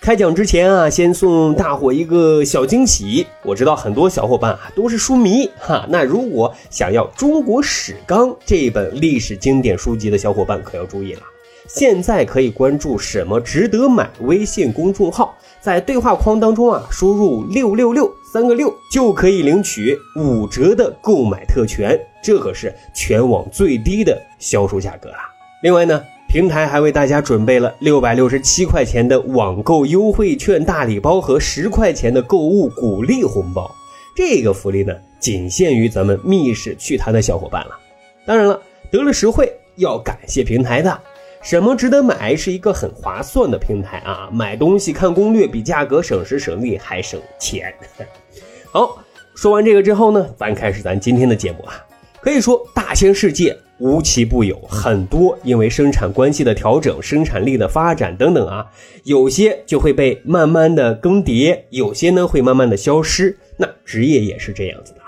[0.00, 3.26] 开讲之前啊，先送大伙一个小惊喜。
[3.42, 11.20] 我知道很多小伙伴啊都是书迷哈，那如果想要《中国史纲》这一本历史经典书籍的小伙伴可要注意了。
[11.68, 25.16] 现在可以关注“什么值得买”微信公众号，在对话框当中啊输入六六六三个六，就可以领取五折的购买特权，这可是全网最低的销售价格了。
[25.62, 26.02] 另外呢。
[26.30, 33.68] 平台还为大家准备了六百六十七块钱的网购优惠券大礼包和十块钱的购物鼓励红包，
[34.14, 37.76] 这个福利呢，仅限于咱们密室趣谈的小伙伴了。
[38.24, 41.00] 当然了，得了实惠要感谢平台的，
[41.42, 44.30] 什么值得买是一个很划算的平台啊！
[44.32, 47.74] 买东西看攻略比价格省时省力还省钱。
[48.70, 49.02] 好，
[49.34, 51.74] 说完这个之后呢，咱开始咱今天的节目啊。
[52.20, 58.70] 可以说，大千世界无奇不有，很多因为生产关系的调整、生产力的发展等等啊，
[59.04, 63.34] 有些就会被慢慢的更迭，有些呢会慢慢的消失。
[63.56, 65.06] 那职业也是这样子的啊。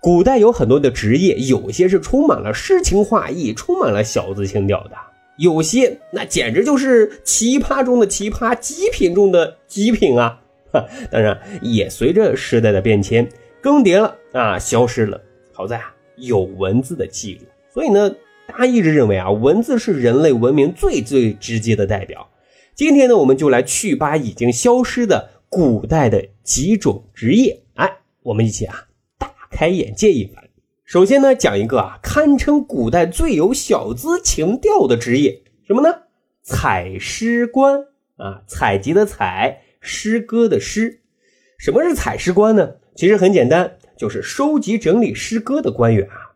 [0.00, 4.96] 古代有很多的职业，有些是充满了诗情画意，充满了小资情调的；
[5.36, 10.40] 有些那简直就是奇葩中的奇葩，极品中的极品啊！
[10.72, 13.28] 哈，当然也随着时代的变迁
[13.60, 15.20] 更迭了啊，消失了。
[15.52, 15.90] 好在啊。
[16.16, 18.08] 有文字的记录，所以呢，
[18.46, 22.30] 大家一直认为啊，文字是人类文明最最直接的代表。
[22.72, 28.86] 今天呢，我们就来去吧已经消失的古代的几种职业，哎，我们一起啊
[29.18, 30.44] 大开眼界一番。
[30.84, 36.02] 首先呢，讲一个啊，堪称古代最有小资情调的职业，什么呢？
[36.44, 37.80] 采诗官
[38.18, 41.00] 啊，采集的采，诗歌的诗。
[41.58, 42.74] 什么是采诗官呢？
[42.94, 43.78] 其实很简单。
[43.96, 46.33] 就是收集整理诗歌的官员啊。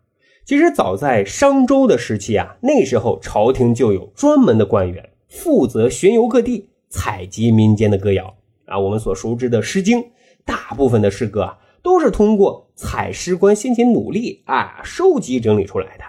[0.49, 8.79] 其实早在商周的时期啊，那时候朝廷就有专门的官员负责巡游各地，采集民间的歌谣啊。
[8.79, 10.01] 我们所熟知的《诗经》，
[10.47, 16.05] 大部分的诗歌啊，都是通过采诗官辛勤努力啊，收集整理出来的。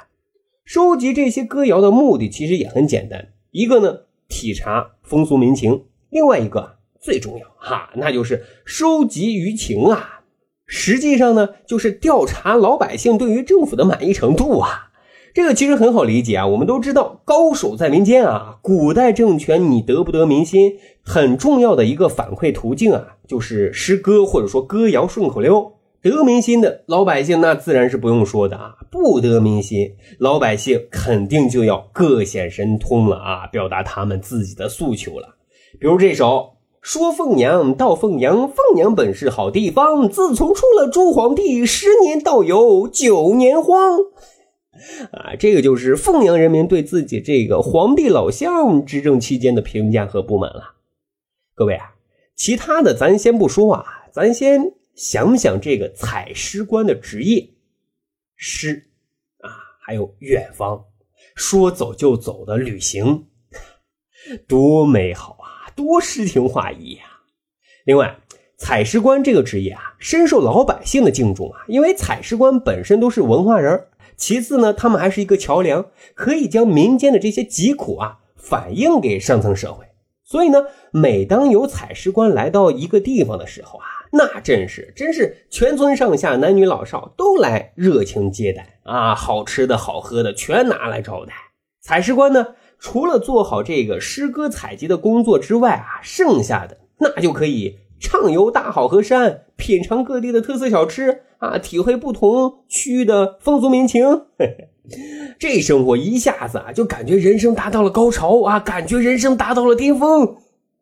[0.63, 10.18] 收集这些歌谣的目的其实也很简单，一个呢，体察风俗民情；另外一个最重要哈，那就是收集舆情啊。
[10.71, 14.91] 实际上呢，就是调查老百姓对于政府的满意程度啊。
[15.33, 16.45] 这个其实很好理解啊。
[16.45, 18.59] 我们都知道，高手在民间啊。
[18.61, 25.73] 古代政权你得不得民心，很重要的一个反馈途径啊，就是诗歌或者说歌谣顺口溜。
[26.03, 28.75] 得民心的老百姓，那自然是不用说的啊。
[28.91, 35.35] 不得民心，老百姓肯定就要各显神通了啊，表达他们自己的诉求了。
[35.79, 36.58] 比如这首。
[36.91, 40.09] 说凤阳到凤阳，凤阳本是好地方。
[40.09, 43.99] 自从出了朱皇帝，十年倒有九年荒。
[45.11, 50.77] 啊，这个就是凤阳人民对自己这个皇帝老相执政期间的评价和不满了。
[51.53, 51.93] 各位啊，
[52.35, 57.51] 其他的咱先不说啊，咱先想想这个采诗官的职业，
[58.35, 58.89] 诗
[59.41, 59.51] 啊，
[59.85, 60.85] 还有远方，
[61.35, 63.27] 说走就走的旅行，
[64.47, 65.37] 多美好！
[65.79, 67.03] 多诗情画意呀！
[67.85, 68.17] 另外，
[68.57, 71.61] 采石官这个职业啊，深受老百姓的敬重啊。
[71.69, 73.85] 因为采石官本身都是文化人，
[74.17, 75.85] 其次呢，他们还是一个桥梁，
[76.15, 79.85] 可以将民间的这些疾苦啊反映给上层社会。
[80.25, 91.31] 所以呢，每当有采石官来到一个地方的时候啊，那真是真是全村上下男女老少都来热情接待啊，好吃的好喝的全拿来招待。
[91.79, 92.55] 采石官呢？
[92.79, 104.23] 除了做好这个诗歌采集的工作之外啊，剩下的那就可以畅游大好河山，品尝各地的特色小吃啊，体会不同区域的风俗民情。
[105.37, 110.25] 这生活一下子啊，就感觉人生达到了高潮啊，感觉人生达到了巅峰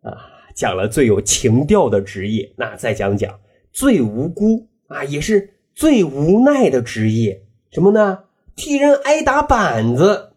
[0.02, 0.14] 啊。
[0.56, 3.40] 讲了最有情调的职业，那再讲讲
[3.72, 7.42] 最无辜啊，也是最无奈的职业，
[7.72, 8.20] 什么呢？
[8.56, 10.32] 替人挨打板子。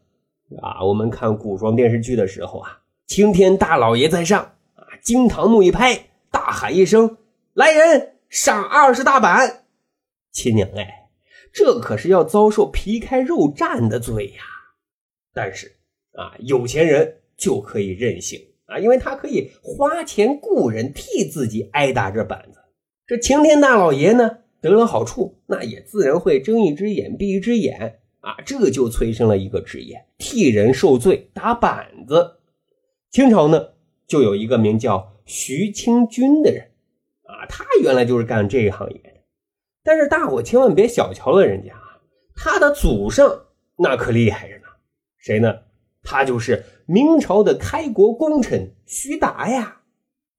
[0.61, 4.43] 啊，我们看古装电视剧的时候啊，青天大老爷在上
[4.75, 7.19] 啊，惊堂木一拍，大喊一声
[7.55, 9.65] ：“来人，赏二十大板！”
[10.33, 11.09] 亲娘哎，
[11.53, 14.43] 这可是要遭受皮开肉绽的罪呀！
[15.33, 15.77] 但是
[16.15, 22.59] 啊，有钱人就可以任性啊，因为他可以花钱雇人替自己挨打这板子。
[23.07, 32.39] 这青天大老爷呢，得了好处，那也自然会睁一只眼闭一只眼啊，这就催生了一个职业——替人受罪打板子。
[33.11, 33.71] 清朝呢，
[34.07, 36.71] 就有一个名叫徐清君的人
[37.25, 39.21] 啊，他原来就是干这个行业的。
[39.83, 42.01] 但是大伙千万别小瞧了人家啊，
[42.35, 43.47] 他的祖上
[43.77, 44.65] 那可厉害着呢。
[45.17, 45.55] 谁呢？
[46.03, 49.83] 他就是明朝的开国功臣徐达呀。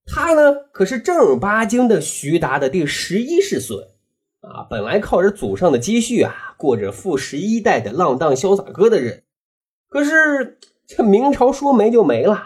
[0.06, 3.88] 他呢，可是正儿八经的徐达的第十一世孙
[4.42, 4.68] 啊！
[4.70, 9.24] 本来靠着祖上的积蓄啊，过着富十一代的浪荡潇洒哥的人。
[9.88, 12.44] 可是这明朝说没就没了，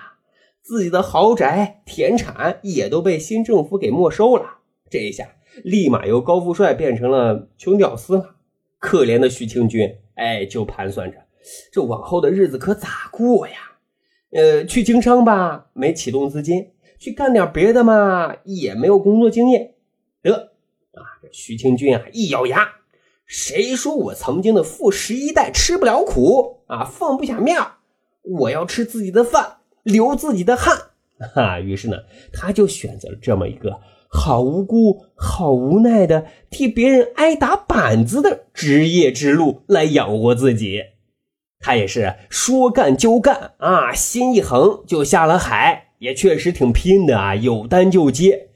[0.62, 4.60] 自己的豪宅、田产也都被新政府给没收了。
[4.90, 5.30] 这一下，
[5.64, 8.36] 立马由高富帅变成了穷屌丝了。
[8.78, 11.18] 可怜的徐清军，哎，就盘算着
[11.72, 13.56] 这往后的日子可咋过呀？
[14.32, 16.72] 呃，去经商吧，没启动资金。
[17.00, 19.76] 去干点别的嘛，也没有工作经验。
[20.22, 20.54] 得
[20.96, 22.68] 啊，这徐清军啊，一咬牙，
[23.26, 27.62] 谁说我曾经的富十一代吃不了苦啊，放不下面
[28.22, 30.78] 我要吃自己的饭，流自己的汗。
[31.34, 31.98] 哈，于是呢，
[32.34, 40.82] 他就选择了这么一个好无辜、好无奈的替别人挨打板子的职业之路来养活自己。
[41.60, 45.84] 他也是说干就干啊，心一横就下了海。
[45.98, 48.50] 也确实挺拼的啊，有单就接。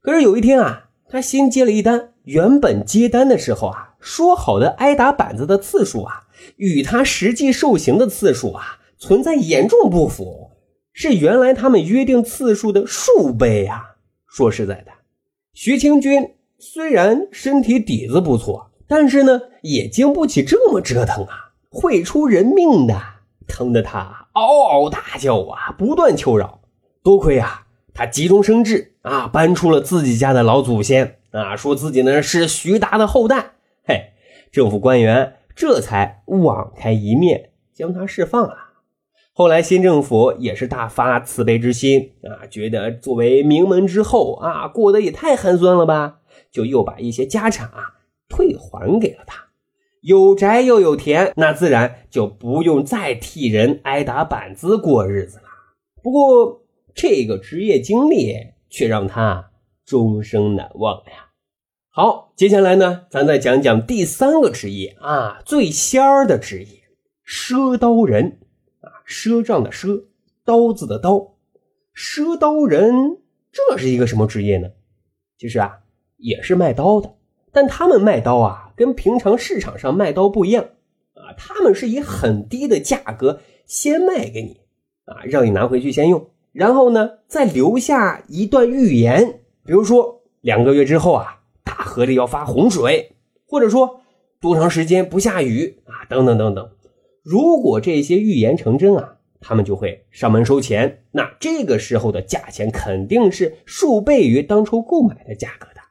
[0.00, 6.24] 可是有一天啊，他新接了一单，原本接单的时候啊，说好的挨打板子的次数啊，
[6.56, 10.50] 与他实际受刑的次数啊，存在严重不符，
[10.92, 13.96] 是原来他们约定次数的数倍啊。
[14.26, 14.92] 说实在的，
[15.54, 23.00] 徐清军虽然身体底子不错，但是呢，也经不起这么折腾啊，会出人命的，
[23.46, 26.60] 疼得他嗷嗷大叫啊，不断求饶。
[27.02, 27.65] 多亏啊，
[27.96, 33.52] 他急中生智啊，搬出了自己家的老祖先啊，说自己呢是徐达的后代。
[33.86, 34.12] 嘿，
[34.52, 38.54] 政府官员这才网开一面，将他释放了。
[39.32, 46.18] 后来新政府也是大发慈悲之心啊，觉得作为名门之后啊，过得也太寒酸了吧，
[46.50, 47.94] 就又把一些家产啊
[48.28, 49.46] 退还给了他。
[50.02, 55.44] 有宅又有田，那自然就不用再替人挨打板子过日子了。
[56.02, 56.62] 不过，
[56.96, 58.34] 这个职业经历
[58.70, 59.50] 却让他
[59.84, 61.28] 终生难忘呀。
[61.90, 66.84] 好，接下来呢，咱再讲讲第三个职业啊，最仙儿的职业——
[67.28, 68.38] 赊刀人
[68.80, 70.06] 啊，赊账的赊，
[70.42, 71.34] 刀子的刀，
[71.94, 73.18] 赊刀人，
[73.52, 74.70] 这是一个什么职业呢？
[75.36, 75.80] 其实啊，
[76.16, 77.14] 也是卖刀的，
[77.52, 80.64] 但他们卖刀啊，跟平常市场上卖刀不一样
[81.12, 84.62] 啊，他们是以很低的价格先卖给你
[85.04, 86.30] 啊，让你拿回去先用。
[86.56, 93.12] 然后呢，再留下一段预言，比如说两个月之后啊，大河里要发洪水，
[93.46, 94.00] 或者说
[94.40, 96.70] 多长时间不下雨啊，等等等等。
[97.22, 101.02] 如果这些预言成真啊，他们就会上门收钱。
[101.12, 105.82] 那这个时候的价钱肯定是数倍于当初购买的价格的。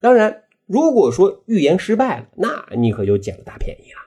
[0.00, 3.98] 当然，如果说预言失败了，那你可就捡了大便宜了。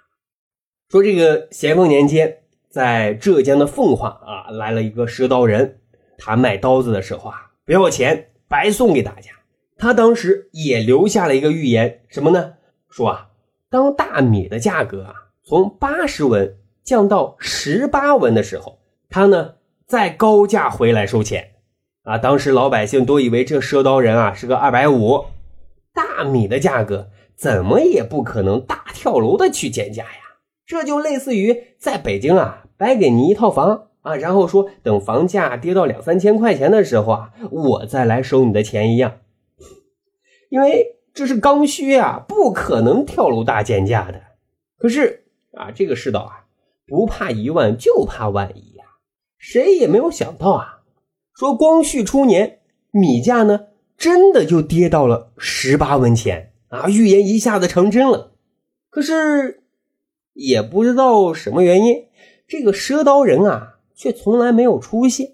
[0.89, 2.37] 说这个咸丰年间，
[2.69, 5.75] 在浙江的奉化啊，来了一个赊刀人。
[6.19, 9.31] 他卖刀子的时候啊，不要钱，白送给大家。
[9.77, 12.55] 他当时也留下了一个预言，什么呢？
[12.89, 13.29] 说啊，
[13.69, 15.13] 当大米的价格啊
[15.45, 19.55] 从八十文降到十八文的时候，他呢
[19.87, 21.51] 再高价回来收钱。
[22.03, 25.25] 啊，当时老百姓都以为这赊刀人啊是个二百五，
[25.93, 30.19] 大米的价格怎么也不可能大跳楼的去减价呀。
[30.65, 33.88] 这就类似于在北京啊白给你一套房。
[34.09, 39.19] 啊，然后说等房价跌到两三千块钱的时候啊，我再来收你的钱一样，
[40.49, 44.21] 因为这是刚需啊，不可能跳楼大减价的。
[44.77, 46.45] 可是啊，这个世道啊，
[46.87, 48.85] 不怕一万就怕万一呀，
[49.37, 50.79] 谁也没有想到啊，
[51.35, 52.59] 说光绪初年
[52.91, 58.31] 米价呢真的就跌到了十八文钱啊，预言一下子成真了。
[58.89, 59.63] 可是
[60.33, 62.07] 也不知道什么原因，
[62.47, 63.75] 这个赊刀人啊。
[63.99, 65.33] 却从来没有出现，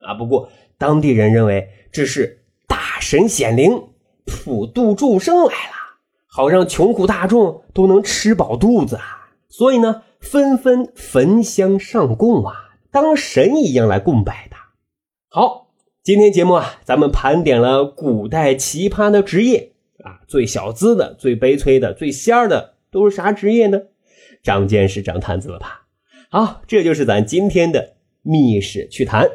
[0.00, 0.12] 啊！
[0.12, 3.82] 不过当地人认为这是大神显灵，
[4.26, 5.96] 普度众生来了，
[6.26, 9.30] 好让穷苦大众都能吃饱肚子啊！
[9.48, 14.58] 所以呢，纷纷焚香上供啊，当神一样来供拜他。
[15.30, 15.68] 好，
[16.02, 19.72] 今天节目啊，咱们盘点了古代奇葩的职业
[20.04, 23.80] 啊，最小资的、最悲催的、最仙儿的都是啥职业呢？
[24.42, 25.83] 长见识、长摊子了吧？
[26.34, 27.90] 好，这就是咱今天的。
[28.22, 29.30] 密室趣谈，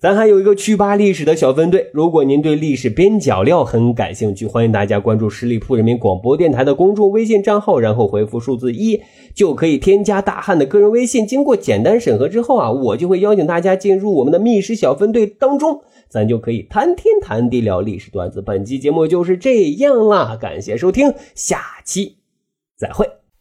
[0.00, 9.00] 咱还有一个趣吧历史的小分队，如果您对历史边角料很感兴趣，欢迎大家关注十里铺人民广播电台的公众微信账号，然后回复数字一，
[9.32, 11.24] 就可以添加大汉的个人微信。
[11.24, 18.42] 经过简单审核之后啊，我就会邀请大家进入我们的密室小分队当中，咱就可以谈天谈地聊历史段子。
[18.42, 22.16] 本期节目就是这样啦，感谢收听，下期
[22.76, 23.19] 再会。